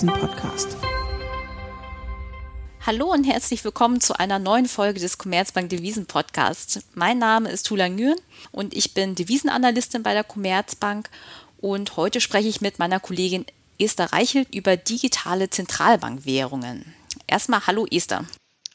Devisen-Podcast. 0.00 0.78
Hallo 2.86 3.12
und 3.12 3.24
herzlich 3.24 3.62
willkommen 3.64 4.00
zu 4.00 4.18
einer 4.18 4.38
neuen 4.38 4.64
Folge 4.64 4.98
des 4.98 5.18
Commerzbank 5.18 5.68
Devisen 5.68 6.06
Podcasts. 6.06 6.80
Mein 6.94 7.18
Name 7.18 7.50
ist 7.50 7.66
Tula 7.66 7.86
Nguyen 7.90 8.16
und 8.50 8.74
ich 8.74 8.94
bin 8.94 9.14
Devisenanalystin 9.14 10.02
bei 10.02 10.14
der 10.14 10.24
Commerzbank 10.24 11.10
und 11.58 11.98
heute 11.98 12.22
spreche 12.22 12.48
ich 12.48 12.62
mit 12.62 12.78
meiner 12.78 12.98
Kollegin 12.98 13.44
Esther 13.78 14.10
Reichelt 14.10 14.54
über 14.54 14.78
digitale 14.78 15.50
Zentralbankwährungen. 15.50 16.94
Erstmal 17.26 17.66
hallo 17.66 17.86
Esther. 17.90 18.24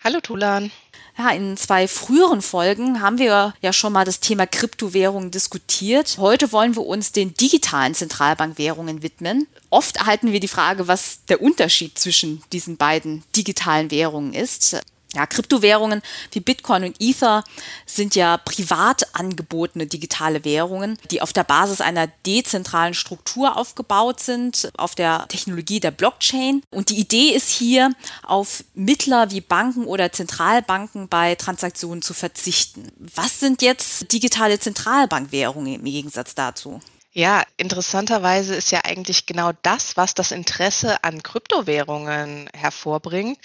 Hallo 0.06 0.20
Tulan. 0.22 0.70
Ja, 1.18 1.32
in 1.32 1.58
zwei 1.58 1.88
früheren 1.88 2.44
Folgen 2.44 3.02
haben 3.02 3.18
wir 3.18 3.56
ja 3.60 3.74
schon 3.74 3.92
mal 3.92 4.06
das 4.06 4.20
Thema 4.20 4.46
Kryptowährungen 4.46 5.32
diskutiert. 5.32 6.18
Heute 6.20 6.52
wollen 6.52 6.76
wir 6.76 6.86
uns 6.86 7.12
den 7.12 7.34
digitalen 7.34 7.96
Zentralbankwährungen 7.96 9.02
widmen. 9.02 9.48
Oft 9.72 9.98
erhalten 9.98 10.32
wir 10.32 10.40
die 10.40 10.48
Frage, 10.48 10.88
was 10.88 11.26
der 11.26 11.42
Unterschied 11.42 11.98
zwischen 11.98 12.44
diesen 12.54 12.78
beiden 12.78 13.24
digitalen 13.36 13.90
Währungen 13.90 14.36
ist. 14.36 14.80
Ja, 15.16 15.26
Kryptowährungen 15.26 16.02
wie 16.32 16.42
Bitcoin 16.42 16.84
und 16.84 16.98
Ether 17.00 17.46
sind 17.86 18.16
ja 18.16 18.36
privat 18.36 19.16
angebotene 19.16 19.88
digitale 19.88 20.44
Währungen, 20.44 20.98
die 21.10 21.22
auf 21.22 21.32
der 21.32 21.46
Basis 21.46 21.80
einer 21.80 22.08
dezentralen 22.26 22.94
Struktur 22.94 23.58
aufgebaut 23.58 24.20
sind, 24.20 24.72
auf 24.78 24.94
der 24.94 25.26
Technologie 25.30 25.80
der 25.80 25.92
Blockchain. 25.92 26.64
Und 26.70 26.90
die 26.90 27.00
Idee 27.00 27.30
ist 27.30 27.50
hier, 27.50 27.92
auf 28.24 28.66
Mittler 28.74 29.32
wie 29.32 29.40
Banken 29.40 29.86
oder 29.86 30.12
Zentralbanken 30.12 31.08
bei 31.08 31.36
Transaktionen 31.36 32.02
zu 32.02 32.14
verzichten. 32.14 32.92
Was 32.98 33.40
sind 33.40 33.62
jetzt 33.62 34.12
digitale 34.12 34.60
Zentralbankwährungen 34.60 35.76
im 35.76 35.86
Gegensatz 35.86 36.36
dazu? 36.36 36.82
Ja, 37.14 37.44
interessanterweise 37.56 38.54
ist 38.56 38.72
ja 38.72 38.82
eigentlich 38.84 39.26
genau 39.26 39.54
das, 39.62 39.96
was 39.96 40.14
das 40.14 40.32
Interesse 40.34 41.02
an 41.06 41.24
Kryptowährungen 41.24 42.50
hervorbringt 42.54 43.40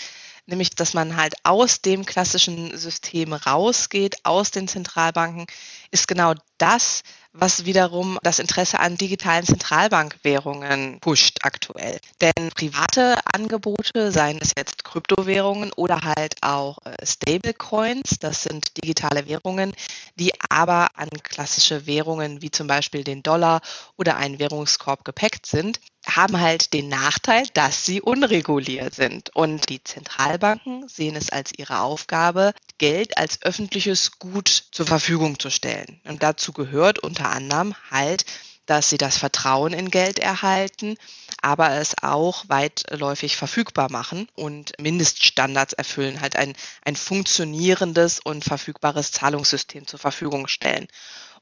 nämlich 0.50 0.70
dass 0.70 0.92
man 0.92 1.16
halt 1.16 1.34
aus 1.44 1.80
dem 1.80 2.04
klassischen 2.04 2.76
System 2.76 3.32
rausgeht, 3.32 4.16
aus 4.24 4.50
den 4.50 4.68
Zentralbanken, 4.68 5.46
ist 5.90 6.06
genau 6.06 6.34
das, 6.58 7.02
was 7.32 7.64
wiederum 7.64 8.18
das 8.22 8.40
Interesse 8.40 8.80
an 8.80 8.96
digitalen 8.96 9.44
Zentralbankwährungen 9.44 10.98
pusht 11.00 11.38
aktuell. 11.42 12.00
Denn 12.20 12.50
private 12.54 13.18
Angebote, 13.24 14.10
seien 14.10 14.38
es 14.40 14.52
jetzt 14.56 14.82
Kryptowährungen 14.84 15.72
oder 15.74 16.00
halt 16.02 16.36
auch 16.42 16.78
äh, 16.84 17.06
Stablecoins, 17.06 18.18
das 18.18 18.42
sind 18.42 18.76
digitale 18.82 19.26
Währungen, 19.28 19.72
die 20.16 20.32
aber 20.48 20.88
an 20.96 21.08
klassische 21.22 21.86
Währungen 21.86 22.42
wie 22.42 22.50
zum 22.50 22.66
Beispiel 22.66 23.04
den 23.04 23.22
Dollar 23.22 23.60
oder 23.96 24.16
einen 24.16 24.40
Währungskorb 24.40 25.04
gepackt 25.04 25.46
sind, 25.46 25.80
haben 26.06 26.40
halt 26.40 26.72
den 26.72 26.88
Nachteil, 26.88 27.46
dass 27.54 27.84
sie 27.84 28.00
unreguliert 28.00 28.94
sind. 28.94 29.34
Und 29.34 29.68
die 29.68 29.82
Zentralbanken 29.84 30.88
sehen 30.88 31.16
es 31.16 31.30
als 31.30 31.52
ihre 31.56 31.80
Aufgabe, 31.80 32.52
Geld 32.78 33.18
als 33.18 33.42
öffentliches 33.42 34.18
Gut 34.18 34.48
zur 34.72 34.86
Verfügung 34.86 35.38
zu 35.38 35.50
stellen. 35.50 36.00
Und 36.04 36.22
dazu 36.22 36.52
gehört 36.52 36.98
unter 36.98 37.30
anderem 37.30 37.74
halt, 37.90 38.24
dass 38.70 38.88
sie 38.88 38.98
das 38.98 39.18
Vertrauen 39.18 39.72
in 39.72 39.90
Geld 39.90 40.20
erhalten, 40.20 40.96
aber 41.42 41.72
es 41.72 42.02
auch 42.02 42.44
weitläufig 42.46 43.36
verfügbar 43.36 43.90
machen 43.90 44.28
und 44.36 44.78
Mindeststandards 44.78 45.72
erfüllen, 45.72 46.20
halt 46.20 46.36
ein, 46.36 46.54
ein 46.84 46.94
funktionierendes 46.94 48.20
und 48.20 48.44
verfügbares 48.44 49.10
Zahlungssystem 49.10 49.88
zur 49.88 49.98
Verfügung 49.98 50.46
stellen. 50.46 50.86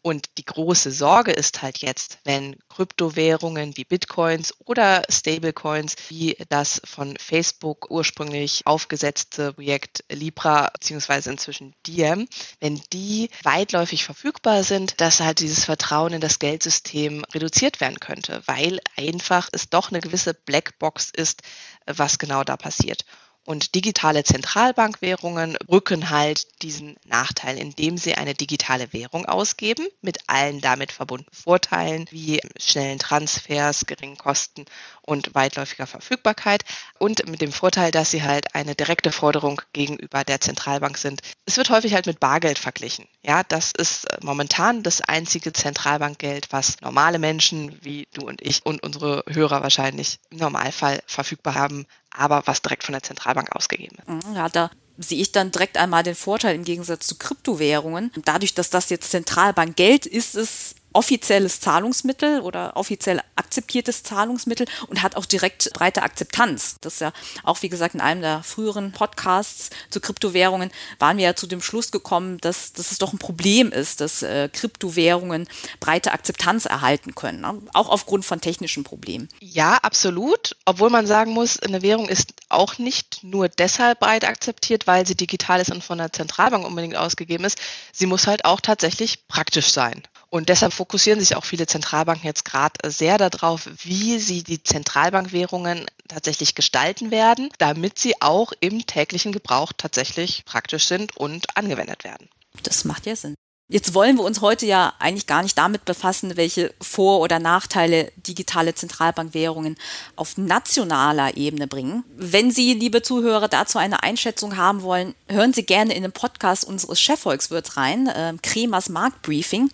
Und 0.01 0.27
die 0.39 0.45
große 0.45 0.93
Sorge 0.93 1.33
ist 1.33 1.61
halt 1.61 1.79
jetzt, 1.79 2.19
wenn 2.25 2.57
Kryptowährungen 2.69 3.77
wie 3.77 3.85
Bitcoins 3.85 4.55
oder 4.65 5.03
Stablecoins 5.09 5.97
wie 6.09 6.37
das 6.49 6.81
von 6.85 7.17
Facebook 7.19 7.91
ursprünglich 7.91 8.63
aufgesetzte 8.65 9.53
Projekt 9.55 10.05
Libra 10.09 10.71
beziehungsweise 10.73 11.31
inzwischen 11.31 11.75
Diem, 11.87 12.29
wenn 12.61 12.81
die 12.93 13.29
weitläufig 13.43 14.05
verfügbar 14.05 14.63
sind, 14.63 15.01
dass 15.01 15.21
halt 15.21 15.41
dieses 15.41 15.65
Vertrauen 15.65 16.13
in 16.13 16.21
das 16.21 16.39
Geldsystem 16.39 17.25
reduziert 17.35 17.81
werden 17.81 17.99
könnte, 17.99 18.41
weil 18.47 18.79
einfach 18.97 19.49
es 19.53 19.69
doch 19.69 19.91
eine 19.91 20.01
gewisse 20.01 20.33
Blackbox 20.33 21.11
ist, 21.11 21.43
was 21.87 22.19
genau 22.19 22.45
da 22.45 22.57
passiert. 22.57 23.05
Und 23.49 23.75
digitale 23.75 24.25
Zentralbankwährungen 24.25 25.57
rücken 25.71 26.11
halt 26.11 26.61
diesen 26.61 26.97
Nachteil, 27.07 27.57
indem 27.57 27.97
sie 27.97 28.15
eine 28.15 28.35
digitale 28.35 28.93
Währung 28.93 29.25
ausgeben 29.25 29.89
mit 30.03 30.19
allen 30.27 30.61
damit 30.61 30.93
verbundenen 30.93 31.33
Vorteilen 31.33 32.05
wie 32.11 32.43
schnellen 32.61 32.99
Transfers, 32.99 33.87
geringen 33.87 34.19
Kosten 34.19 34.67
und 35.01 35.35
weitläufiger 35.35 35.87
Verfügbarkeit 35.87 36.63
und 36.99 37.27
mit 37.27 37.41
dem 37.41 37.51
Vorteil, 37.51 37.91
dass 37.91 38.11
sie 38.11 38.23
halt 38.23 38.55
eine 38.55 38.75
direkte 38.75 39.13
Forderung 39.13 39.63
gegenüber 39.73 40.25
der 40.25 40.43
Zentralbank 40.43 40.99
sind. 40.99 41.23
Es 41.47 41.57
wird 41.57 41.71
häufig 41.71 41.95
halt 41.95 42.05
mit 42.05 42.21
Bargeld 42.21 42.59
verglichen. 42.59 43.07
Ja, 43.23 43.45
das 43.45 43.73
ist 43.73 44.07
momentan 44.23 44.83
das 44.83 45.01
einzige 45.01 45.55
Zentralbankgeld, 45.55 46.49
was 46.51 46.83
normale 46.83 47.19
Menschen 47.19 47.83
wie 47.83 48.09
du 48.13 48.27
und 48.27 48.43
ich 48.43 48.67
und 48.67 48.83
unsere 48.83 49.25
Hörer 49.27 49.63
wahrscheinlich 49.63 50.19
im 50.29 50.37
Normalfall 50.37 51.01
verfügbar 51.07 51.55
haben, 51.55 51.87
aber 52.11 52.43
was 52.47 52.63
direkt 52.63 52.85
von 52.85 52.93
der 52.93 53.03
Zentralbank 53.03 53.55
ausgegeben 53.55 53.97
wird. 53.99 54.09
Mhm, 54.09 54.35
ja, 54.35 54.49
da 54.49 54.71
sehe 54.99 55.21
ich 55.21 55.33
dann 55.33 55.53
direkt 55.53 55.77
einmal 55.77 56.03
den 56.03 56.17
Vorteil 56.17 56.55
im 56.55 56.65
Gegensatz 56.65 57.07
zu 57.07 57.17
Kryptowährungen. 57.17 58.11
Dadurch, 58.25 58.55
dass 58.55 58.71
das 58.71 58.91
jetzt 58.91 59.11
Zentralbankgeld 59.11 60.07
ist, 60.07 60.35
ist 60.35 60.75
offizielles 60.93 61.61
Zahlungsmittel 61.61 62.41
oder 62.41 62.77
offiziell 62.77 63.21
akzeptiertes 63.37 64.03
Zahlungsmittel 64.03 64.67
und 64.89 65.03
hat 65.03 65.17
auch 65.17 65.27
direkt 65.27 65.73
breite 65.73 66.03
Akzeptanz. 66.03 66.77
Das 66.81 66.95
ist 66.95 67.01
ja 67.01 67.13
auch, 67.45 67.63
wie 67.63 67.69
gesagt, 67.69 67.95
in 67.95 68.01
einem 68.01 68.21
der 68.21 68.43
früheren 68.43 68.93
Podcasts 68.93 69.71
zu 69.91 70.01
Kryptowährungen 70.01 70.71
waren 70.99 71.19
wir 71.19 71.25
ja 71.25 71.37
zu 71.37 71.47
dem 71.47 71.63
Schluss 71.63 71.91
gekommen, 71.91 72.39
dass, 72.41 72.73
dass 72.73 72.91
es 72.91 72.99
doch 72.99 73.13
ein 73.13 73.19
Problem 73.19 73.71
ist, 73.71 74.01
dass 74.01 74.23
äh, 74.23 74.49
Kryptowährungen 74.53 75.49
breite 75.81 76.13
Akzeptanz 76.13 76.65
erhalten 76.65 77.15
können, 77.15 77.41
ne? 77.41 77.61
auch 77.75 77.89
aufgrund 77.89 78.25
von 78.25 78.41
technischen 78.41 78.85
Problemen. 78.85 79.29
Ja, 79.41 79.77
absolut. 79.83 80.57
Obwohl 80.65 80.91
man 80.91 81.07
sagen 81.07 81.33
muss, 81.33 81.59
eine 81.61 81.83
Währung 81.83 82.09
ist 82.09 82.35
auch 82.49 82.79
nicht 82.79 83.23
nur 83.23 83.49
deshalb 83.49 84.01
breit 84.01 84.25
akzeptiert, 84.25 84.87
weil 84.87 85.07
sie 85.07 85.15
digital 85.15 85.61
ist 85.61 85.71
und 85.71 85.85
von 85.85 85.99
der 85.99 86.13
Zentralbank 86.13 86.67
unbedingt 86.67 86.97
ausgegeben 86.97 87.45
ist. 87.45 87.59
Sie 87.93 88.07
muss 88.07 88.27
halt 88.27 88.45
auch 88.45 88.61
tatsächlich 88.61 89.27
praktisch 89.29 89.71
sein. 89.71 90.03
Und 90.31 90.51
deshalb 90.51 90.75
fokussieren 90.75 91.21
sich 91.21 91.37
auch 91.37 91.45
viele 91.45 91.67
Zentralbanken 91.67 92.27
jetzt 92.27 92.45
gerade 92.45 92.91
sehr 92.91 93.17
darauf, 93.17 93.69
wie 93.83 94.19
sie 94.19 94.43
die 94.43 94.63
Zentralbankwährungen 94.63 95.87
tatsächlich 96.07 96.55
gestalten 96.55 97.11
werden, 97.11 97.49
damit 97.59 97.99
sie 97.99 98.21
auch 98.21 98.53
im 98.61 98.87
täglichen 98.87 99.33
Gebrauch 99.33 99.73
tatsächlich 99.77 100.45
praktisch 100.45 100.87
sind 100.87 101.17
und 101.17 101.57
angewendet 101.57 102.05
werden. 102.05 102.29
Das 102.63 102.85
macht 102.85 103.07
ja 103.07 103.17
Sinn. 103.17 103.35
Jetzt 103.71 103.93
wollen 103.93 104.17
wir 104.17 104.25
uns 104.25 104.41
heute 104.41 104.65
ja 104.65 104.95
eigentlich 104.99 105.27
gar 105.27 105.43
nicht 105.43 105.59
damit 105.59 105.85
befassen, 105.85 106.39
welche 106.39 106.73
Vor- 106.81 107.21
oder 107.21 107.39
Nachteile 107.39 108.11
digitale 108.17 108.75
Zentralbankwährungen 108.75 109.77
auf 110.17 110.39
nationaler 110.39 111.37
Ebene 111.37 111.67
bringen. 111.67 112.03
Wenn 112.17 112.51
Sie, 112.51 112.73
liebe 112.73 113.03
Zuhörer, 113.03 113.47
dazu 113.47 113.77
eine 113.77 114.03
Einschätzung 114.03 114.57
haben 114.57 114.81
wollen, 114.81 115.15
hören 115.29 115.53
Sie 115.53 115.65
gerne 115.65 115.95
in 115.95 116.03
den 116.03 116.13
Podcast 116.13 116.65
unseres 116.65 116.99
Chefvolkswirts 116.99 117.77
rein, 117.77 118.07
äh, 118.07 118.33
Kremers 118.43 118.89
Marktbriefing. 118.89 119.69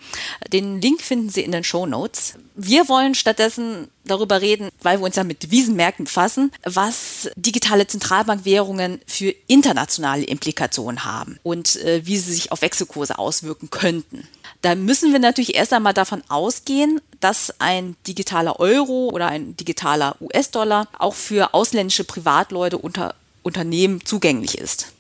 Den 0.53 0.81
Link 0.81 1.01
finden 1.01 1.29
Sie 1.29 1.43
in 1.43 1.53
den 1.53 1.63
Show 1.63 1.87
Notes. 1.87 2.35
Wir 2.57 2.89
wollen 2.89 3.15
stattdessen 3.15 3.89
darüber 4.05 4.41
reden, 4.41 4.69
weil 4.83 5.01
wir 5.01 5.07
uns 5.07 5.17
ja 5.17 5.25
mit 5.25 5.43
Devisenmärkten 5.43 6.05
befassen, 6.05 6.53
was 6.63 7.29
digitale 7.37 7.87
Zentralbankwährungen 7.87 9.01
für 9.07 9.35
internationale 9.47 10.25
Implikationen 10.25 11.05
haben 11.05 11.39
und 11.43 11.77
äh, 11.77 12.07
wie 12.07 12.17
sie 12.17 12.35
sich 12.35 12.53
auf 12.53 12.63
Wechselkurse 12.63 13.19
auswirken 13.19 13.71
könnten. 13.85 14.27
Da 14.63 14.77
müssen 14.77 15.13
wir 15.13 15.19
natürlich 15.19 15.57
erst 15.57 15.75
einmal 15.75 15.93
davon 15.93 16.23
ausgehen, 16.29 17.03
dass 17.21 17.61
ein 17.61 17.97
digitaler 18.07 18.59
Euro 18.59 19.11
oder 19.13 19.27
ein 19.27 19.59
digitaler 19.59 20.17
US-Dollar 20.23 20.89
auch 20.99 21.13
für 21.13 21.53
ausländische 21.53 22.05
Privatleute 22.05 22.79
unter 22.79 23.15
Unternehmen 23.43 24.03
zugänglich 24.03 24.57
ist. 24.57 24.95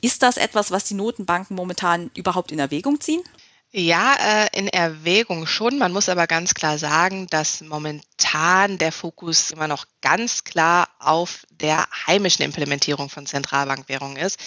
Ist 0.00 0.24
das 0.24 0.36
etwas, 0.36 0.72
was 0.72 0.82
die 0.82 0.94
Notenbanken 0.94 1.54
momentan 1.54 2.10
überhaupt 2.16 2.50
in 2.50 2.58
Erwägung 2.58 3.00
ziehen? 3.00 3.22
Ja, 3.70 4.14
äh, 4.14 4.48
in 4.58 4.66
Erwägung 4.66 5.46
schon. 5.46 5.78
Man 5.78 5.92
muss 5.92 6.08
aber 6.08 6.26
ganz 6.26 6.54
klar 6.54 6.76
sagen, 6.76 7.28
dass 7.28 7.60
momentan 7.60 8.78
der 8.78 8.90
Fokus 8.90 9.52
immer 9.52 9.68
noch 9.68 9.86
ganz 10.00 10.42
klar 10.42 10.88
auf 10.98 11.46
der 11.50 11.86
heimischen 12.08 12.44
Implementierung 12.44 13.10
von 13.10 13.26
Zentralbankwährungen 13.26 14.16
ist. 14.16 14.40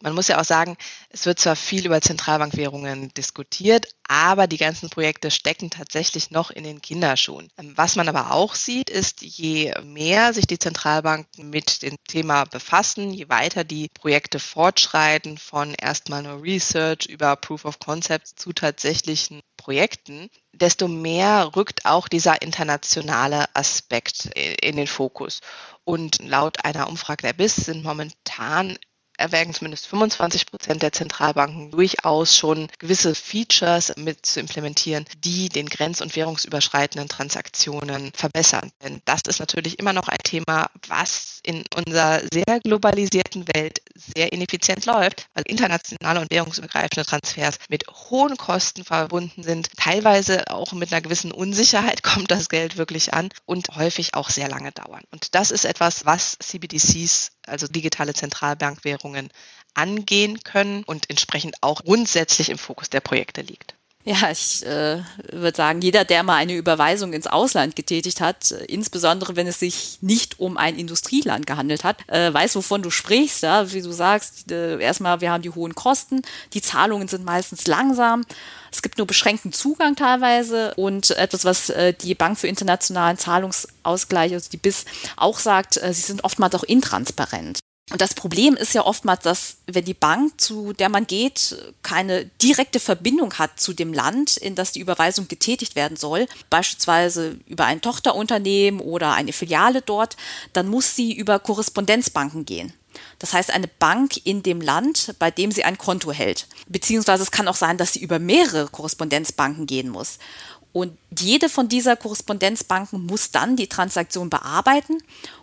Man 0.00 0.14
muss 0.14 0.28
ja 0.28 0.40
auch 0.40 0.44
sagen, 0.44 0.76
es 1.10 1.26
wird 1.26 1.40
zwar 1.40 1.56
viel 1.56 1.84
über 1.84 2.00
Zentralbankwährungen 2.00 3.12
diskutiert, 3.14 3.88
aber 4.06 4.46
die 4.46 4.56
ganzen 4.56 4.90
Projekte 4.90 5.32
stecken 5.32 5.70
tatsächlich 5.70 6.30
noch 6.30 6.52
in 6.52 6.62
den 6.62 6.80
Kinderschuhen. 6.80 7.48
Ähm, 7.58 7.72
was 7.76 7.96
man 7.96 8.08
aber 8.08 8.32
auch 8.32 8.54
sieht, 8.54 8.90
ist, 8.90 9.22
je 9.22 9.74
mehr 9.82 10.32
sich 10.32 10.46
die 10.46 10.58
Zentralbanken 10.58 11.50
mit 11.50 11.82
dem 11.82 11.96
Thema 12.06 12.44
befassen, 12.44 13.12
je 13.12 13.28
weiter 13.28 13.64
die 13.64 13.88
Projekte 13.92 14.38
fortschreiten, 14.38 15.36
von 15.36 15.74
erstmal 15.74 16.22
nur 16.22 16.42
Research 16.42 17.06
über 17.06 17.34
Proof 17.34 17.64
of 17.64 17.80
Concept 17.80 18.28
zu 18.28 18.52
tatsächlichen 18.52 19.40
Projekten, 19.56 20.30
desto 20.52 20.86
mehr 20.86 21.56
rückt 21.56 21.84
auch 21.84 22.06
dieser 22.06 22.40
internationale 22.40 23.46
Aspekt 23.54 24.26
in 24.36 24.76
den 24.76 24.86
Fokus. 24.86 25.40
Und 25.84 26.18
laut 26.22 26.64
einer 26.64 26.88
Umfrage 26.88 27.22
der 27.22 27.32
BIS 27.32 27.56
sind 27.56 27.82
momentan 27.82 28.78
erwägen 29.18 29.52
zumindest 29.52 29.86
25 29.88 30.46
Prozent 30.46 30.82
der 30.82 30.92
Zentralbanken 30.92 31.70
durchaus 31.70 32.36
schon 32.36 32.68
gewisse 32.78 33.14
Features 33.14 33.94
mit 33.96 34.24
zu 34.24 34.40
implementieren, 34.40 35.04
die 35.18 35.48
den 35.48 35.68
grenz- 35.68 36.00
und 36.00 36.14
währungsüberschreitenden 36.16 37.08
Transaktionen 37.08 38.12
verbessern. 38.14 38.70
Denn 38.82 39.02
das 39.04 39.22
ist 39.26 39.40
natürlich 39.40 39.78
immer 39.78 39.92
noch 39.92 40.08
ein 40.08 40.18
Thema, 40.22 40.70
was 40.86 41.40
in 41.42 41.64
unserer 41.74 42.20
sehr 42.32 42.60
globalisierten 42.60 43.46
Welt 43.54 43.80
sehr 43.94 44.32
ineffizient 44.32 44.86
läuft, 44.86 45.26
weil 45.34 45.44
internationale 45.46 46.20
und 46.20 46.30
währungsübergreifende 46.30 47.04
Transfers 47.04 47.58
mit 47.68 47.84
hohen 47.88 48.36
Kosten 48.36 48.84
verbunden 48.84 49.42
sind. 49.42 49.68
Teilweise 49.76 50.50
auch 50.50 50.72
mit 50.72 50.92
einer 50.92 51.00
gewissen 51.00 51.32
Unsicherheit 51.32 52.02
kommt 52.08 52.30
das 52.30 52.48
Geld 52.48 52.76
wirklich 52.76 53.14
an 53.14 53.30
und 53.46 53.68
häufig 53.76 54.14
auch 54.14 54.30
sehr 54.30 54.48
lange 54.48 54.72
dauern. 54.72 55.02
Und 55.10 55.34
das 55.34 55.50
ist 55.50 55.64
etwas, 55.64 56.04
was 56.04 56.36
CBDCs, 56.38 57.30
also 57.48 57.66
digitale 57.66 58.14
Zentralbankwährungen, 58.14 59.30
angehen 59.74 60.40
können 60.42 60.84
und 60.84 61.08
entsprechend 61.10 61.56
auch 61.62 61.84
grundsätzlich 61.84 62.50
im 62.50 62.58
Fokus 62.58 62.90
der 62.90 63.00
Projekte 63.00 63.42
liegt. 63.42 63.74
Ja, 64.04 64.30
ich 64.30 64.64
äh, 64.64 65.02
würde 65.32 65.56
sagen, 65.56 65.82
jeder, 65.82 66.04
der 66.04 66.22
mal 66.22 66.36
eine 66.36 66.54
Überweisung 66.54 67.12
ins 67.12 67.26
Ausland 67.26 67.76
getätigt 67.76 68.22
hat, 68.22 68.52
äh, 68.52 68.64
insbesondere 68.64 69.36
wenn 69.36 69.46
es 69.46 69.58
sich 69.58 69.98
nicht 70.00 70.40
um 70.40 70.56
ein 70.56 70.78
Industrieland 70.78 71.46
gehandelt 71.46 71.84
hat, 71.84 71.98
äh, 72.08 72.32
weiß, 72.32 72.56
wovon 72.56 72.80
du 72.80 72.90
sprichst. 72.90 73.42
Ja? 73.42 73.70
Wie 73.70 73.82
du 73.82 73.92
sagst, 73.92 74.50
äh, 74.50 74.80
erstmal, 74.80 75.20
wir 75.20 75.30
haben 75.30 75.42
die 75.42 75.50
hohen 75.50 75.74
Kosten, 75.74 76.22
die 76.54 76.62
Zahlungen 76.62 77.08
sind 77.08 77.24
meistens 77.26 77.66
langsam. 77.66 78.24
Es 78.72 78.80
gibt 78.80 78.96
nur 78.96 79.06
beschränkten 79.06 79.52
Zugang 79.52 79.94
teilweise 79.94 80.74
und 80.76 81.10
etwas, 81.10 81.44
was 81.44 81.68
äh, 81.68 81.92
die 81.92 82.14
Bank 82.14 82.38
für 82.38 82.48
internationalen 82.48 83.18
Zahlungsausgleich, 83.18 84.32
also 84.32 84.48
die 84.48 84.58
BIS, 84.58 84.86
auch 85.16 85.38
sagt, 85.38 85.76
äh, 85.76 85.92
sie 85.92 86.02
sind 86.02 86.24
oftmals 86.24 86.54
auch 86.54 86.64
intransparent. 86.64 87.58
Und 87.90 88.02
das 88.02 88.12
Problem 88.12 88.54
ist 88.54 88.74
ja 88.74 88.84
oftmals, 88.84 89.22
dass 89.22 89.56
wenn 89.66 89.84
die 89.84 89.94
Bank, 89.94 90.40
zu 90.40 90.74
der 90.74 90.90
man 90.90 91.06
geht, 91.06 91.56
keine 91.82 92.26
direkte 92.42 92.80
Verbindung 92.80 93.34
hat 93.34 93.58
zu 93.58 93.72
dem 93.72 93.94
Land, 93.94 94.36
in 94.36 94.54
das 94.54 94.72
die 94.72 94.80
Überweisung 94.80 95.26
getätigt 95.26 95.74
werden 95.74 95.96
soll, 95.96 96.26
beispielsweise 96.50 97.38
über 97.46 97.64
ein 97.64 97.80
Tochterunternehmen 97.80 98.80
oder 98.80 99.14
eine 99.14 99.32
Filiale 99.32 99.80
dort, 99.80 100.16
dann 100.52 100.68
muss 100.68 100.94
sie 100.94 101.14
über 101.14 101.38
Korrespondenzbanken 101.38 102.44
gehen. 102.44 102.74
Das 103.18 103.32
heißt, 103.32 103.52
eine 103.52 103.68
Bank 103.68 104.26
in 104.26 104.42
dem 104.42 104.60
Land, 104.60 105.14
bei 105.18 105.30
dem 105.30 105.50
sie 105.50 105.64
ein 105.64 105.78
Konto 105.78 106.12
hält. 106.12 106.46
Beziehungsweise 106.68 107.22
es 107.22 107.30
kann 107.30 107.48
auch 107.48 107.56
sein, 107.56 107.78
dass 107.78 107.92
sie 107.94 108.00
über 108.00 108.18
mehrere 108.18 108.68
Korrespondenzbanken 108.68 109.66
gehen 109.66 109.88
muss. 109.88 110.18
Und 110.72 110.96
jede 111.18 111.48
von 111.48 111.68
dieser 111.68 111.96
Korrespondenzbanken 111.96 113.06
muss 113.06 113.30
dann 113.30 113.56
die 113.56 113.68
Transaktion 113.68 114.30
bearbeiten 114.30 114.98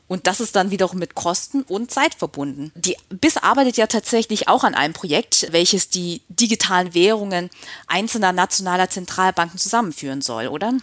und 0.07 0.27
das 0.27 0.39
ist 0.39 0.55
dann 0.55 0.71
wiederum 0.71 0.99
mit 0.99 1.15
Kosten 1.15 1.63
und 1.63 1.91
Zeit 1.91 2.15
verbunden. 2.15 2.71
Die 2.75 2.97
BIS 3.09 3.37
arbeitet 3.37 3.77
ja 3.77 3.87
tatsächlich 3.87 4.47
auch 4.47 4.63
an 4.63 4.75
einem 4.75 4.93
Projekt, 4.93 5.47
welches 5.51 5.89
die 5.89 6.21
digitalen 6.29 6.93
Währungen 6.93 7.49
einzelner 7.87 8.31
nationaler 8.31 8.89
Zentralbanken 8.89 9.57
zusammenführen 9.59 10.21
soll, 10.21 10.47
oder? 10.47 10.73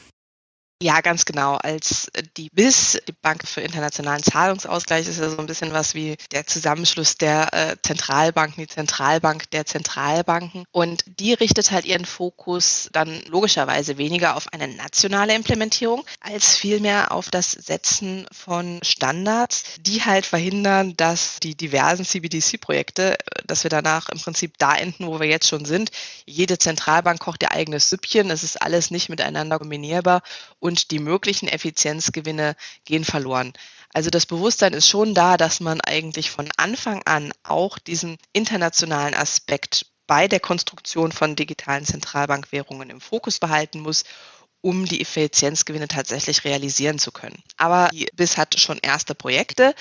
Ja, 0.82 1.00
ganz 1.00 1.24
genau. 1.24 1.54
Als 1.54 2.10
die 2.36 2.50
BIS, 2.50 3.00
die 3.06 3.12
Bank 3.12 3.46
für 3.46 3.60
internationalen 3.60 4.20
Zahlungsausgleich, 4.20 5.06
ist 5.06 5.20
ja 5.20 5.30
so 5.30 5.38
ein 5.38 5.46
bisschen 5.46 5.72
was 5.72 5.94
wie 5.94 6.16
der 6.32 6.44
Zusammenschluss 6.44 7.14
der 7.14 7.54
äh, 7.54 7.76
Zentralbanken, 7.80 8.64
die 8.64 8.66
Zentralbank 8.66 9.48
der 9.52 9.64
Zentralbanken. 9.64 10.64
Und 10.72 11.04
die 11.20 11.34
richtet 11.34 11.70
halt 11.70 11.84
ihren 11.84 12.04
Fokus 12.04 12.88
dann 12.90 13.22
logischerweise 13.28 13.96
weniger 13.96 14.34
auf 14.34 14.52
eine 14.52 14.66
nationale 14.66 15.36
Implementierung, 15.36 16.04
als 16.20 16.56
vielmehr 16.56 17.12
auf 17.12 17.30
das 17.30 17.52
Setzen 17.52 18.26
von 18.32 18.80
Standards, 18.82 19.62
die 19.82 20.02
halt 20.02 20.26
verhindern, 20.26 20.96
dass 20.96 21.38
die 21.38 21.54
diversen 21.54 22.04
CBDC-Projekte, 22.04 23.18
dass 23.46 23.62
wir 23.62 23.70
danach 23.70 24.08
im 24.08 24.18
Prinzip 24.18 24.58
da 24.58 24.74
enden, 24.74 25.06
wo 25.06 25.20
wir 25.20 25.28
jetzt 25.28 25.46
schon 25.46 25.64
sind. 25.64 25.92
Jede 26.26 26.58
Zentralbank 26.58 27.20
kocht 27.20 27.44
ihr 27.44 27.52
eigenes 27.52 27.88
Süppchen. 27.88 28.32
Es 28.32 28.42
ist 28.42 28.60
alles 28.60 28.90
nicht 28.90 29.08
miteinander 29.08 29.60
kombinierbar. 29.60 30.22
Und 30.58 30.71
und 30.72 30.90
die 30.90 31.00
möglichen 31.00 31.48
Effizienzgewinne 31.48 32.56
gehen 32.86 33.04
verloren. 33.04 33.52
Also 33.92 34.08
das 34.08 34.24
Bewusstsein 34.24 34.72
ist 34.72 34.88
schon 34.88 35.14
da, 35.14 35.36
dass 35.36 35.60
man 35.60 35.82
eigentlich 35.82 36.30
von 36.30 36.48
Anfang 36.56 37.02
an 37.04 37.30
auch 37.42 37.78
diesen 37.78 38.16
internationalen 38.32 39.12
Aspekt 39.12 39.84
bei 40.06 40.28
der 40.28 40.40
Konstruktion 40.40 41.12
von 41.12 41.36
digitalen 41.36 41.84
Zentralbankwährungen 41.84 42.88
im 42.88 43.02
Fokus 43.02 43.38
behalten 43.38 43.80
muss, 43.80 44.04
um 44.62 44.86
die 44.86 45.02
Effizienzgewinne 45.02 45.88
tatsächlich 45.88 46.44
realisieren 46.44 46.98
zu 46.98 47.12
können. 47.12 47.42
Aber 47.58 47.90
die 47.92 48.06
BIS 48.14 48.38
hat 48.38 48.58
schon 48.58 48.78
erste 48.78 49.14
Projekte 49.14 49.74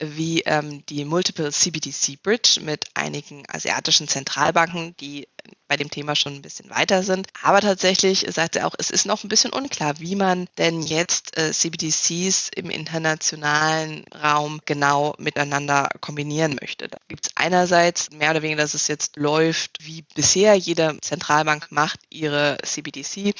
wie 0.00 0.42
ähm, 0.42 0.84
die 0.86 1.04
Multiple 1.04 1.50
CBDC 1.50 2.22
Bridge 2.22 2.60
mit 2.62 2.86
einigen 2.94 3.44
asiatischen 3.48 4.08
Zentralbanken, 4.08 4.96
die 4.98 5.26
bei 5.68 5.76
dem 5.76 5.90
Thema 5.90 6.14
schon 6.14 6.34
ein 6.34 6.42
bisschen 6.42 6.70
weiter 6.70 7.02
sind. 7.02 7.28
Aber 7.42 7.60
tatsächlich 7.60 8.26
sagt 8.28 8.56
er 8.56 8.66
auch, 8.66 8.74
es 8.78 8.90
ist 8.90 9.06
noch 9.06 9.24
ein 9.24 9.28
bisschen 9.28 9.52
unklar, 9.52 9.98
wie 9.98 10.14
man 10.14 10.48
denn 10.58 10.82
jetzt 10.82 11.36
äh, 11.36 11.52
CBDCs 11.52 12.50
im 12.54 12.70
internationalen 12.70 14.04
Raum 14.14 14.60
genau 14.64 15.14
miteinander 15.18 15.88
kombinieren 16.00 16.56
möchte. 16.60 16.88
Da 16.88 16.98
gibt 17.08 17.26
es 17.26 17.36
einerseits 17.36 18.10
mehr 18.10 18.30
oder 18.30 18.42
weniger, 18.42 18.62
dass 18.62 18.74
es 18.74 18.88
jetzt 18.88 19.16
läuft 19.16 19.78
wie 19.80 20.02
bisher. 20.14 20.54
Jede 20.54 20.98
Zentralbank 21.00 21.68
macht 21.70 22.00
ihre 22.10 22.58
CBDC 22.62 23.34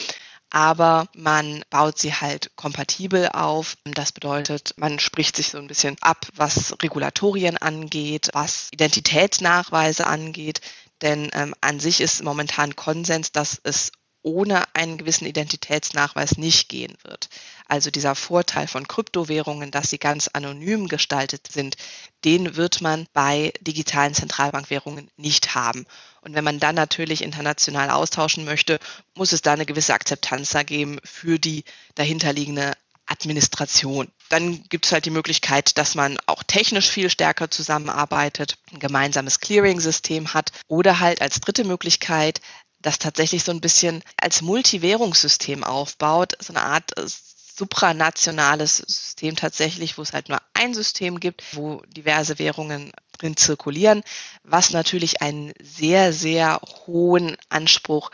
aber 0.57 1.07
man 1.15 1.63
baut 1.69 1.99
sie 1.99 2.15
halt 2.15 2.51
kompatibel 2.57 3.29
auf. 3.29 3.77
Das 3.85 4.13
bedeutet, 4.13 4.73
man 4.79 4.99
spricht 4.99 5.37
sich 5.37 5.51
so 5.51 5.59
ein 5.59 5.67
bisschen 5.67 5.99
ab, 6.01 6.27
was 6.35 6.75
Regulatorien 6.83 7.59
angeht, 7.59 8.31
was 8.33 8.71
Identitätsnachweise 8.73 10.07
angeht. 10.07 10.63
Denn 11.03 11.29
ähm, 11.35 11.55
an 11.61 11.79
sich 11.79 12.01
ist 12.01 12.25
momentan 12.25 12.75
Konsens, 12.75 13.33
dass 13.33 13.61
es 13.65 13.93
ohne 14.27 14.65
einen 14.75 14.99
gewissen 14.99 15.25
Identitätsnachweis 15.25 16.37
nicht 16.37 16.69
gehen 16.69 16.97
wird. 17.05 17.29
Also 17.69 17.93
dieser 17.93 18.17
Vorteil 18.17 18.67
von 18.67 18.89
Kryptowährungen, 18.89 19.71
dass 19.71 19.89
sie 19.89 19.99
ganz 19.99 20.27
anonym 20.27 20.89
gestaltet 20.89 21.49
sind, 21.53 21.77
den 22.25 22.57
wird 22.57 22.81
man 22.81 23.07
bei 23.13 23.53
digitalen 23.61 24.15
Zentralbankwährungen 24.15 25.09
nicht 25.17 25.55
haben. 25.55 25.87
Und 26.23 26.35
wenn 26.35 26.43
man 26.43 26.59
dann 26.59 26.75
natürlich 26.75 27.23
international 27.23 27.91
austauschen 27.91 28.45
möchte, 28.45 28.81
muss 29.15 29.31
es 29.31 29.43
da 29.43 29.53
eine 29.53 29.65
gewisse 29.65 29.95
Akzeptanz 29.95 30.51
da 30.51 30.65
geben 30.65 30.99
für 31.05 31.39
die 31.39 31.63
dahinterliegende 31.95 32.73
Administration. 33.07 34.11
Dann 34.29 34.65
gibt 34.65 34.87
es 34.87 34.93
halt 34.93 35.05
die 35.05 35.11
Möglichkeit, 35.11 35.79
dass 35.79 35.95
man 35.95 36.19
auch 36.27 36.43
technisch 36.43 36.89
viel 36.89 37.09
stärker 37.09 37.49
zusammenarbeitet, 37.49 38.59
ein 38.73 38.81
gemeinsames 38.81 39.39
Clearing-System 39.39 40.35
hat 40.35 40.51
oder 40.67 40.99
halt 40.99 41.23
als 41.23 41.41
dritte 41.41 41.63
Möglichkeit 41.63 42.41
das 42.87 42.99
tatsächlich 42.99 43.43
so 43.43 43.53
ein 43.53 43.61
bisschen 43.61 44.03
als 44.17 44.43
Multiwährungssystem 44.43 45.65
aufbaut, 45.65 46.35
so 46.41 46.53
eine 46.53 46.63
Art 46.63 46.97
äh, 46.97 47.05
supranationales 47.07 48.77
System 48.77 49.35
tatsächlich, 49.35 49.99
wo 49.99 50.03
es 50.03 50.13
halt 50.13 50.29
nur 50.29 50.39
ein 50.55 50.75
System 50.75 51.19
gibt, 51.19 51.43
wo 51.57 51.83
diverse 51.89 52.39
Währungen 52.39 52.93
drin 53.19 53.37
zirkulieren, 53.37 54.03
was 54.45 54.71
natürlich 54.71 55.23
einen 55.23 55.53
sehr, 55.61 56.13
sehr 56.13 56.61
hohen 56.87 57.37
Anspruch 57.49 58.11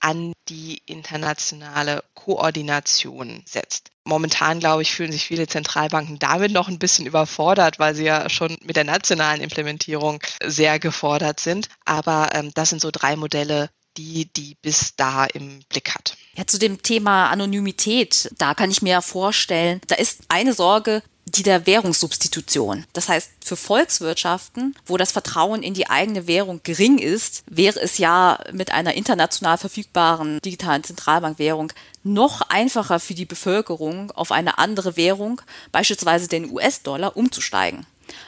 an 0.00 0.32
die 0.48 0.80
internationale 0.86 2.04
Koordination 2.14 3.42
setzt. 3.46 3.90
Momentan, 4.04 4.60
glaube 4.60 4.82
ich, 4.82 4.92
fühlen 4.92 5.12
sich 5.12 5.24
viele 5.26 5.46
Zentralbanken 5.46 6.18
damit 6.18 6.52
noch 6.52 6.68
ein 6.68 6.78
bisschen 6.78 7.06
überfordert, 7.06 7.78
weil 7.78 7.94
sie 7.94 8.04
ja 8.04 8.28
schon 8.28 8.56
mit 8.62 8.76
der 8.76 8.84
nationalen 8.84 9.40
Implementierung 9.40 10.20
sehr 10.44 10.78
gefordert 10.78 11.40
sind. 11.40 11.68
Aber 11.84 12.30
ähm, 12.34 12.52
das 12.54 12.70
sind 12.70 12.82
so 12.82 12.90
drei 12.92 13.16
Modelle, 13.16 13.70
die 13.96 14.26
die 14.26 14.56
bis 14.62 14.96
da 14.96 15.24
im 15.24 15.60
Blick 15.68 15.94
hat. 15.94 16.16
Ja, 16.36 16.46
zu 16.46 16.58
dem 16.58 16.82
Thema 16.82 17.30
Anonymität, 17.30 18.30
da 18.38 18.54
kann 18.54 18.70
ich 18.70 18.82
mir 18.82 19.02
vorstellen, 19.02 19.80
da 19.86 19.94
ist 19.94 20.22
eine 20.28 20.52
Sorge, 20.52 21.02
die 21.26 21.42
der 21.42 21.66
Währungssubstitution. 21.66 22.84
Das 22.92 23.08
heißt, 23.08 23.30
für 23.44 23.56
Volkswirtschaften, 23.56 24.76
wo 24.86 24.96
das 24.96 25.12
Vertrauen 25.12 25.62
in 25.62 25.74
die 25.74 25.88
eigene 25.88 26.26
Währung 26.26 26.60
gering 26.62 26.98
ist, 26.98 27.44
wäre 27.48 27.80
es 27.80 27.98
ja 27.98 28.38
mit 28.52 28.72
einer 28.72 28.94
international 28.94 29.58
verfügbaren 29.58 30.38
digitalen 30.44 30.84
Zentralbankwährung 30.84 31.72
noch 32.02 32.42
einfacher 32.42 33.00
für 33.00 33.14
die 33.14 33.24
Bevölkerung, 33.24 34.10
auf 34.12 34.30
eine 34.30 34.58
andere 34.58 34.96
Währung, 34.96 35.40
beispielsweise 35.72 36.28
den 36.28 36.50
US-Dollar, 36.52 37.16
umzusteigen. 37.16 37.86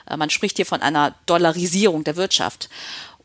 Äh, 0.09 0.17
man 0.17 0.31
spricht 0.31 0.57
hier 0.57 0.67
von 0.67 0.83
einer 0.83 1.15
Dollarisierung 1.27 2.05
der 2.05 2.17
Wirtschaft. 2.17 2.69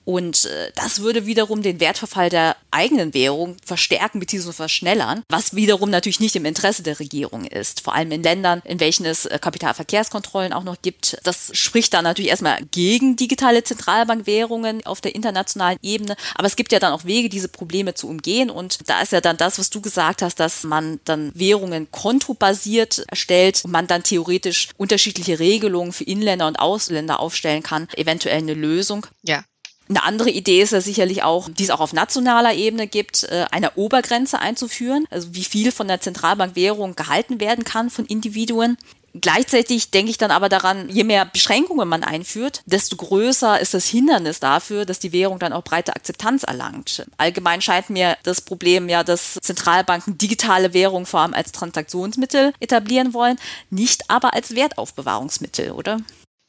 Und 0.05 0.45
äh, 0.45 0.71
das 0.75 1.01
würde 1.01 1.25
wiederum 1.25 1.61
den 1.61 1.79
Wertverfall 1.79 2.29
der 2.29 2.55
eigenen 2.71 3.13
Währung 3.13 3.57
verstärken 3.65 4.19
bzw. 4.19 4.51
verschnellern, 4.53 5.23
was 5.29 5.55
wiederum 5.55 5.89
natürlich 5.89 6.19
nicht 6.19 6.35
im 6.35 6.45
Interesse 6.45 6.83
der 6.83 6.99
Regierung 6.99 7.45
ist. 7.45 7.81
Vor 7.81 7.93
allem 7.93 8.11
in 8.11 8.23
Ländern, 8.23 8.61
in 8.65 8.79
welchen 8.79 9.05
es 9.05 9.25
äh, 9.25 9.37
Kapitalverkehrskontrollen 9.39 10.53
auch 10.53 10.63
noch 10.63 10.81
gibt. 10.81 11.17
Das 11.23 11.51
spricht 11.53 11.93
dann 11.93 12.03
natürlich 12.03 12.31
erstmal 12.31 12.59
gegen 12.71 13.15
digitale 13.15 13.63
Zentralbankwährungen 13.63 14.85
auf 14.85 15.01
der 15.01 15.15
internationalen 15.15 15.77
Ebene. 15.81 16.15
Aber 16.35 16.47
es 16.47 16.55
gibt 16.55 16.71
ja 16.71 16.79
dann 16.79 16.93
auch 16.93 17.05
Wege, 17.05 17.29
diese 17.29 17.47
Probleme 17.47 17.93
zu 17.93 18.07
umgehen. 18.07 18.49
Und 18.49 18.89
da 18.89 19.01
ist 19.01 19.11
ja 19.11 19.21
dann 19.21 19.37
das, 19.37 19.59
was 19.59 19.69
du 19.69 19.81
gesagt 19.81 20.21
hast, 20.21 20.39
dass 20.39 20.63
man 20.63 20.99
dann 21.05 21.31
Währungen 21.35 21.91
kontobasiert 21.91 23.03
erstellt 23.07 23.61
und 23.63 23.71
man 23.71 23.87
dann 23.87 24.03
theoretisch 24.03 24.69
unterschiedliche 24.77 25.39
Regelungen 25.39 25.93
für 25.93 26.03
Inländer 26.05 26.47
und 26.47 26.59
Ausländer 26.59 27.19
aufstellen 27.19 27.63
kann. 27.63 27.87
Eventuell 27.95 28.37
eine 28.37 28.53
Lösung. 28.53 29.05
Ja. 29.23 29.43
Eine 29.91 30.03
andere 30.03 30.29
Idee 30.29 30.61
ist 30.61 30.71
ja 30.71 30.79
sicherlich 30.79 31.23
auch, 31.23 31.49
die 31.49 31.65
es 31.65 31.69
auch 31.69 31.81
auf 31.81 31.91
nationaler 31.91 32.53
Ebene 32.53 32.87
gibt, 32.87 33.25
äh, 33.25 33.45
eine 33.51 33.73
Obergrenze 33.75 34.39
einzuführen, 34.39 35.05
also 35.09 35.35
wie 35.35 35.43
viel 35.43 35.73
von 35.73 35.89
der 35.89 35.99
Zentralbankwährung 35.99 36.95
gehalten 36.95 37.41
werden 37.41 37.65
kann 37.65 37.89
von 37.89 38.05
Individuen. 38.05 38.77
Gleichzeitig 39.19 39.91
denke 39.91 40.09
ich 40.09 40.17
dann 40.17 40.31
aber 40.31 40.47
daran, 40.47 40.87
je 40.87 41.03
mehr 41.03 41.25
Beschränkungen 41.25 41.89
man 41.89 42.05
einführt, 42.05 42.61
desto 42.65 42.95
größer 42.95 43.59
ist 43.59 43.73
das 43.73 43.85
Hindernis 43.85 44.39
dafür, 44.39 44.85
dass 44.85 44.99
die 44.99 45.11
Währung 45.11 45.39
dann 45.39 45.51
auch 45.51 45.65
breite 45.65 45.93
Akzeptanz 45.93 46.43
erlangt. 46.43 47.05
Allgemein 47.17 47.61
scheint 47.61 47.89
mir 47.89 48.15
das 48.23 48.39
Problem 48.39 48.87
ja, 48.87 49.03
dass 49.03 49.33
Zentralbanken 49.41 50.17
digitale 50.17 50.73
Währung 50.73 51.05
vor 51.05 51.19
allem 51.19 51.33
als 51.33 51.51
Transaktionsmittel 51.51 52.53
etablieren 52.61 53.13
wollen, 53.13 53.37
nicht 53.69 54.09
aber 54.09 54.33
als 54.33 54.55
Wertaufbewahrungsmittel, 54.55 55.71
oder? 55.71 55.97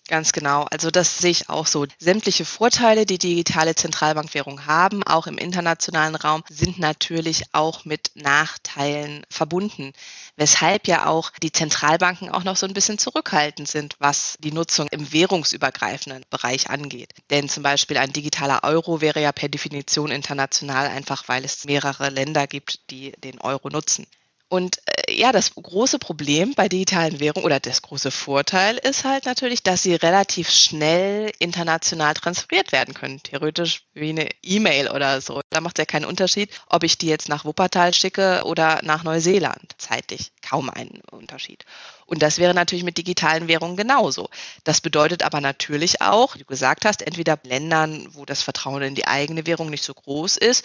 Ganz 0.08 0.32
genau. 0.32 0.64
Also 0.70 0.90
das 0.90 1.18
sehe 1.18 1.30
ich 1.30 1.48
auch 1.48 1.66
so. 1.66 1.86
Sämtliche 1.98 2.44
Vorteile, 2.44 3.06
die 3.06 3.18
digitale 3.18 3.76
Zentralbankwährung 3.76 4.66
haben, 4.66 5.04
auch 5.04 5.28
im 5.28 5.38
internationalen 5.38 6.16
Raum, 6.16 6.42
sind 6.48 6.78
natürlich 6.80 7.44
auch 7.52 7.84
mit 7.84 8.10
Nachteilen 8.14 9.24
verbunden. 9.30 9.92
Weshalb 10.36 10.88
ja 10.88 11.06
auch 11.06 11.30
die 11.42 11.52
Zentralbanken 11.52 12.30
auch 12.30 12.42
noch 12.42 12.56
so 12.56 12.66
ein 12.66 12.74
bisschen 12.74 12.98
zurückhaltend 12.98 13.68
sind, 13.68 13.94
was 14.00 14.36
die 14.40 14.52
Nutzung 14.52 14.88
im 14.90 15.12
währungsübergreifenden 15.12 16.24
Bereich 16.30 16.68
angeht. 16.68 17.12
Denn 17.30 17.48
zum 17.48 17.62
Beispiel 17.62 17.96
ein 17.98 18.12
digitaler 18.12 18.64
Euro 18.64 19.00
wäre 19.00 19.22
ja 19.22 19.30
per 19.30 19.48
Definition 19.48 20.10
international, 20.10 20.88
einfach 20.88 21.28
weil 21.28 21.44
es 21.44 21.64
mehrere 21.64 22.10
Länder 22.10 22.48
gibt, 22.48 22.90
die 22.90 23.12
den 23.22 23.40
Euro 23.40 23.68
nutzen. 23.68 24.06
Und 24.52 24.82
äh, 24.84 25.14
ja, 25.14 25.32
das 25.32 25.54
große 25.54 25.98
Problem 25.98 26.52
bei 26.52 26.68
digitalen 26.68 27.20
Währungen 27.20 27.46
oder 27.46 27.58
das 27.58 27.80
große 27.80 28.10
Vorteil 28.10 28.76
ist 28.76 29.04
halt 29.04 29.24
natürlich, 29.24 29.62
dass 29.62 29.82
sie 29.82 29.94
relativ 29.94 30.50
schnell 30.50 31.32
international 31.38 32.12
transferiert 32.12 32.70
werden 32.70 32.92
können. 32.92 33.22
Theoretisch 33.22 33.84
wie 33.94 34.10
eine 34.10 34.28
E-Mail 34.42 34.90
oder 34.90 35.22
so. 35.22 35.40
Da 35.48 35.62
macht 35.62 35.78
es 35.78 35.80
ja 35.80 35.86
keinen 35.86 36.04
Unterschied, 36.04 36.50
ob 36.66 36.84
ich 36.84 36.98
die 36.98 37.06
jetzt 37.06 37.30
nach 37.30 37.46
Wuppertal 37.46 37.94
schicke 37.94 38.42
oder 38.44 38.80
nach 38.82 39.04
Neuseeland. 39.04 39.72
Zeitlich 39.78 40.32
kaum 40.42 40.68
einen 40.68 41.00
Unterschied. 41.10 41.64
Und 42.04 42.20
das 42.20 42.36
wäre 42.36 42.52
natürlich 42.52 42.84
mit 42.84 42.98
digitalen 42.98 43.48
Währungen 43.48 43.78
genauso. 43.78 44.28
Das 44.64 44.82
bedeutet 44.82 45.22
aber 45.22 45.40
natürlich 45.40 46.02
auch, 46.02 46.34
wie 46.34 46.40
du 46.40 46.44
gesagt 46.44 46.84
hast, 46.84 47.00
entweder 47.00 47.38
Ländern, 47.44 48.06
wo 48.10 48.26
das 48.26 48.42
Vertrauen 48.42 48.82
in 48.82 48.94
die 48.94 49.06
eigene 49.06 49.46
Währung 49.46 49.70
nicht 49.70 49.82
so 49.82 49.94
groß 49.94 50.36
ist, 50.36 50.62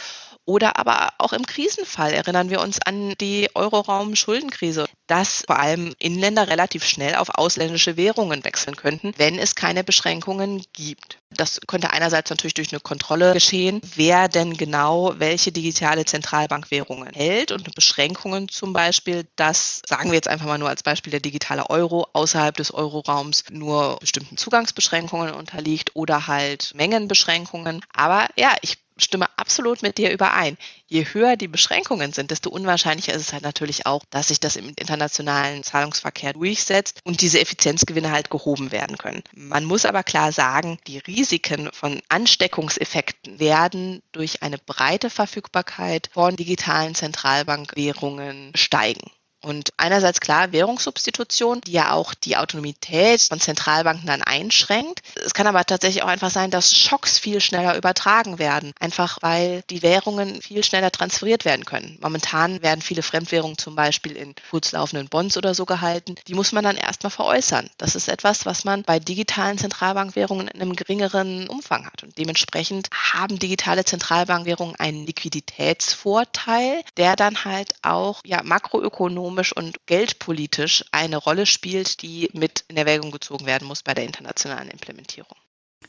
oder 0.48 0.80
aber 0.80 1.10
auch 1.18 1.34
im 1.34 1.46
Krisenfall 1.46 2.13
erinnern 2.13 2.50
wir 2.50 2.62
uns 2.62 2.82
an 2.82 3.13
die 3.20 3.50
Euroraum-Schuldenkrise, 3.54 4.86
dass 5.06 5.44
vor 5.46 5.60
allem 5.60 5.94
Inländer 6.00 6.48
relativ 6.48 6.86
schnell 6.86 7.16
auf 7.16 7.30
ausländische 7.36 7.98
Währungen 7.98 8.44
wechseln 8.46 8.77
könnten, 8.77 9.13
wenn 9.18 9.38
es 9.38 9.56
keine 9.56 9.84
Beschränkungen 9.84 10.63
gibt. 10.72 11.20
Das 11.32 11.60
könnte 11.68 11.92
einerseits 11.92 12.30
natürlich 12.30 12.54
durch 12.54 12.72
eine 12.72 12.80
Kontrolle 12.80 13.34
geschehen, 13.34 13.82
wer 13.96 14.30
denn 14.30 14.56
genau 14.56 15.13
welche 15.18 15.51
digitale 15.51 16.06
Zentralbankwährungen 16.06 17.13
hält 17.13 17.51
und 17.51 17.75
Beschränkungen 17.75 18.48
zum 18.48 18.72
Beispiel, 18.72 19.27
dass, 19.36 19.82
sagen 19.86 20.12
wir 20.12 20.16
jetzt 20.16 20.30
einfach 20.30 20.46
mal 20.46 20.58
nur 20.58 20.70
als 20.70 20.84
Beispiel 20.84 21.12
der 21.12 21.20
digitale 21.20 21.70
Euro 21.70 22.08
außerhalb 22.13 22.56
des 22.56 22.74
Euroraums 22.74 23.44
nur 23.51 23.98
bestimmten 24.00 24.38
Zugangsbeschränkungen 24.38 25.34
unterliegt 25.34 25.92
oder 25.94 26.27
halt 26.27 26.72
Mengenbeschränkungen. 26.74 27.82
Aber 27.94 28.27
ja, 28.38 28.56
ich 28.62 28.77
stimme 28.98 29.27
absolut 29.38 29.82
mit 29.82 29.98
dir 29.98 30.12
überein. 30.12 30.58
Je 30.88 31.06
höher 31.06 31.36
die 31.36 31.48
Beschränkungen 31.48 32.13
sind, 32.13 32.32
desto 32.32 32.50
unwahrscheinlicher 32.50 33.13
ist 33.13 33.22
es 33.22 33.34
halt 33.34 33.44
natürlich 33.44 33.86
auch, 33.86 34.04
dass 34.10 34.30
sich 34.30 34.39
das 34.39 34.56
im 34.56 34.70
internationalen 34.70 35.63
Zahlungsverkehr 35.63 36.34
durchsetzt 36.34 37.01
und 37.04 37.22
diese 37.22 37.39
Effizienzgewinne 37.39 38.12
halt 38.12 38.30
gehoben 38.30 38.72
werden 38.72 38.98
können. 38.98 39.24
Man 39.34 39.66
muss 39.66 39.86
aber 39.86 40.04
klar 40.04 40.32
sagen, 40.32 40.80
die 40.88 41.00
Risiken 41.00 41.70
von 41.74 42.01
Ansteckungseffekten 42.10 43.39
werden 43.39 44.01
durch 44.12 44.44
eine 44.44 44.58
breite 44.58 45.10
Verfügbarkeit 45.10 46.10
von 46.13 46.36
digitalen 46.36 46.96
Zentralbankwährungen 46.96 48.51
steigen. 48.56 49.12
Und 49.41 49.70
einerseits 49.77 50.20
klar 50.20 50.51
Währungssubstitution, 50.51 51.62
die 51.62 51.74
ja 51.74 51.91
auch 51.91 52.13
die 52.13 52.38
Autonomität 52.38 53.22
von 53.22 53.39
Zentralbanken 53.39 54.08
dann 54.08 54.22
einschränkt. 54.22 55.01
Es 55.24 55.34
kann 55.34 55.48
aber 55.48 55.63
tatsächlich 55.63 56.03
auch 56.03 56.08
einfach 56.08 56.32
sein, 56.32 56.51
dass 56.51 56.75
Schocks 56.75 57.20
viel 57.20 57.39
schneller 57.39 57.77
übertragen 57.77 58.39
werden, 58.39 58.74
einfach 58.79 59.20
weil 59.22 59.63
die 59.70 59.82
Währungen 59.84 60.41
viel 60.41 60.63
schneller 60.63 60.91
transferiert 60.91 61.46
werden 61.46 61.65
können. 61.65 61.98
Momentan 62.01 62.62
werden 62.62 62.82
viele 62.82 63.03
Fremdwährungen 63.03 63.58
zum 63.58 63.75
Beispiel 63.75 64.17
in 64.17 64.34
kurzlaufenden 64.50 65.08
Bonds 65.08 65.38
oder 65.38 65.53
so 65.53 65.65
gehalten. 65.65 66.15
Die 66.27 66.34
muss 66.34 66.51
man 66.51 66.63
dann 66.63 66.75
erstmal 66.75 67.12
veräußern. 67.12 67.70
Das 67.77 67.96
ist 67.96 68.10
etwas, 68.10 68.46
was 68.46 68.65
man 68.65 68.84
bei 68.84 69.00
digitalen 69.00 69.58
Zentralbankwährungen 69.58 70.48
in 70.48 70.62
einem 70.62 70.75
geringeren 70.75 71.48
Umfang 71.48 71.86
hat. 71.86 72.03
Und 72.03 72.17
dementsprechend 72.17 72.89
haben 72.91 73.39
digitale 73.39 73.86
Zentralbankwährungen 73.86 74.75
einen 74.75 75.06
Liquiditätsvorteil, 75.06 76.82
der 76.98 77.15
dann 77.15 77.46
halt 77.46 77.74
auch 77.82 78.22
ja, 78.25 78.41
makroökonomisch 78.44 79.37
ökonomisch 79.38 79.56
und 79.56 79.86
geldpolitisch 79.86 80.84
eine 80.91 81.17
Rolle 81.17 81.46
spielt, 81.46 82.01
die 82.01 82.29
mit 82.34 82.63
in 82.67 82.77
Erwägung 82.77 83.12
gezogen 83.12 83.46
werden 83.46 83.67
muss 83.67 83.84
bei 83.84 83.94
der 83.94 84.06
internationalen 84.06 84.70
Implementierung. 84.70 85.38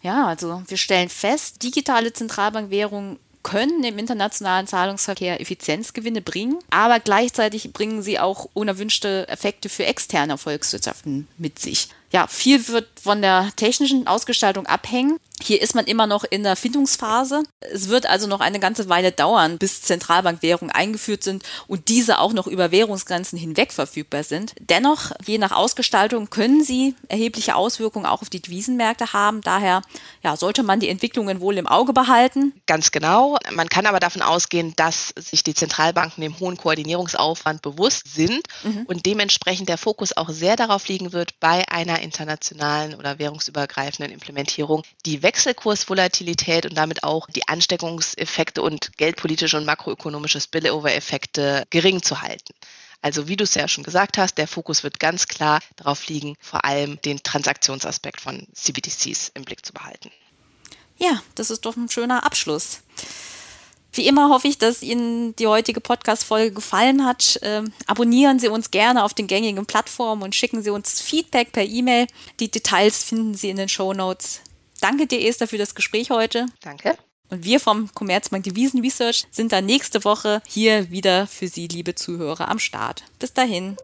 Ja, 0.02 0.26
also 0.26 0.62
wir 0.68 0.76
stellen 0.76 1.08
fest, 1.08 1.62
digitale 1.62 2.12
Zentralbankwährungen 2.12 3.18
können 3.42 3.82
im 3.84 3.98
internationalen 3.98 4.66
Zahlungsverkehr 4.66 5.40
Effizienzgewinne 5.40 6.20
bringen, 6.20 6.58
aber 6.70 7.00
gleichzeitig 7.00 7.72
bringen 7.72 8.02
sie 8.02 8.18
auch 8.18 8.48
unerwünschte 8.52 9.26
Effekte 9.28 9.68
für 9.68 9.86
externe 9.86 10.36
Volkswirtschaften 10.36 11.26
mit 11.38 11.58
sich. 11.58 11.88
Ja, 12.10 12.26
viel 12.26 12.68
wird 12.68 12.88
von 13.00 13.22
der 13.22 13.50
technischen 13.56 14.06
Ausgestaltung 14.06 14.66
abhängen. 14.66 15.18
Hier 15.40 15.62
ist 15.62 15.74
man 15.74 15.84
immer 15.84 16.06
noch 16.06 16.24
in 16.24 16.42
der 16.42 16.56
Findungsphase. 16.56 17.44
Es 17.60 17.88
wird 17.88 18.06
also 18.06 18.26
noch 18.26 18.40
eine 18.40 18.58
ganze 18.58 18.88
Weile 18.88 19.12
dauern, 19.12 19.58
bis 19.58 19.82
Zentralbankwährungen 19.82 20.74
eingeführt 20.74 21.22
sind 21.22 21.44
und 21.68 21.88
diese 21.88 22.18
auch 22.18 22.32
noch 22.32 22.46
über 22.46 22.72
Währungsgrenzen 22.72 23.38
hinweg 23.38 23.72
verfügbar 23.72 24.24
sind. 24.24 24.54
Dennoch, 24.58 25.12
je 25.24 25.38
nach 25.38 25.52
Ausgestaltung 25.52 26.30
können 26.30 26.64
sie 26.64 26.96
erhebliche 27.08 27.54
Auswirkungen 27.54 28.06
auch 28.06 28.22
auf 28.22 28.30
die 28.30 28.42
Devisenmärkte 28.42 29.12
haben. 29.12 29.40
Daher 29.42 29.82
ja, 30.24 30.36
sollte 30.36 30.62
man 30.62 30.80
die 30.80 30.88
Entwicklungen 30.88 31.40
wohl 31.40 31.56
im 31.56 31.68
Auge 31.68 31.92
behalten. 31.92 32.52
Ganz 32.66 32.90
genau. 32.90 33.38
Man 33.52 33.68
kann 33.68 33.86
aber 33.86 34.00
davon 34.00 34.22
ausgehen, 34.22 34.72
dass 34.76 35.14
sich 35.16 35.44
die 35.44 35.54
Zentralbanken 35.54 36.22
dem 36.22 36.38
hohen 36.40 36.56
Koordinierungsaufwand 36.56 37.62
bewusst 37.62 38.12
sind 38.12 38.42
mhm. 38.64 38.86
und 38.86 39.06
dementsprechend 39.06 39.68
der 39.68 39.78
Fokus 39.78 40.16
auch 40.16 40.30
sehr 40.30 40.56
darauf 40.56 40.88
liegen 40.88 41.12
wird, 41.12 41.38
bei 41.38 41.64
einer 41.98 42.04
internationalen 42.04 42.94
oder 42.94 43.18
währungsübergreifenden 43.18 44.12
Implementierung 44.12 44.82
die 45.04 45.22
Wechselkursvolatilität 45.22 46.66
und 46.66 46.76
damit 46.76 47.02
auch 47.02 47.28
die 47.28 47.46
Ansteckungseffekte 47.48 48.62
und 48.62 48.96
geldpolitische 48.96 49.56
und 49.56 49.66
makroökonomische 49.66 50.40
Spillover-Effekte 50.40 51.64
gering 51.70 52.02
zu 52.02 52.22
halten. 52.22 52.54
Also 53.00 53.28
wie 53.28 53.36
du 53.36 53.44
es 53.44 53.54
ja 53.54 53.68
schon 53.68 53.84
gesagt 53.84 54.18
hast, 54.18 54.38
der 54.38 54.48
Fokus 54.48 54.82
wird 54.82 54.98
ganz 54.98 55.28
klar 55.28 55.60
darauf 55.76 56.06
liegen, 56.08 56.36
vor 56.40 56.64
allem 56.64 57.00
den 57.02 57.22
Transaktionsaspekt 57.22 58.20
von 58.20 58.46
CBDCs 58.54 59.30
im 59.34 59.44
Blick 59.44 59.64
zu 59.64 59.72
behalten. 59.72 60.10
Ja, 60.96 61.22
das 61.36 61.50
ist 61.50 61.64
doch 61.64 61.76
ein 61.76 61.88
schöner 61.88 62.24
Abschluss. 62.24 62.80
Wie 63.98 64.06
immer 64.06 64.28
hoffe 64.28 64.46
ich, 64.46 64.58
dass 64.58 64.80
Ihnen 64.80 65.34
die 65.34 65.48
heutige 65.48 65.80
Podcast-Folge 65.80 66.52
gefallen 66.52 67.04
hat. 67.04 67.40
Ähm, 67.42 67.72
abonnieren 67.88 68.38
Sie 68.38 68.46
uns 68.46 68.70
gerne 68.70 69.02
auf 69.02 69.12
den 69.12 69.26
gängigen 69.26 69.66
Plattformen 69.66 70.22
und 70.22 70.36
schicken 70.36 70.62
Sie 70.62 70.70
uns 70.70 71.00
Feedback 71.00 71.50
per 71.50 71.64
E-Mail. 71.64 72.06
Die 72.38 72.48
Details 72.48 73.02
finden 73.02 73.34
Sie 73.34 73.50
in 73.50 73.56
den 73.56 73.68
Show 73.68 73.92
Notes. 73.92 74.40
Danke 74.80 75.08
dir, 75.08 75.26
Esther, 75.26 75.48
für 75.48 75.58
das 75.58 75.74
Gespräch 75.74 76.10
heute. 76.10 76.46
Danke. 76.60 76.96
Und 77.28 77.44
wir 77.44 77.58
vom 77.58 77.92
Commerzbank 77.92 78.44
Devisen 78.44 78.82
Research 78.82 79.26
sind 79.32 79.50
dann 79.50 79.66
nächste 79.66 80.04
Woche 80.04 80.42
hier 80.46 80.92
wieder 80.92 81.26
für 81.26 81.48
Sie, 81.48 81.66
liebe 81.66 81.96
Zuhörer, 81.96 82.46
am 82.48 82.60
Start. 82.60 83.02
Bis 83.18 83.32
dahin. 83.32 83.76